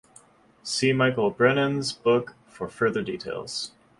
See 0.63 0.93
Michael 0.93 1.29
Brennan's 1.29 1.93
books 1.93 2.33
for 2.47 2.67
further 2.67 3.03
details. 3.03 3.71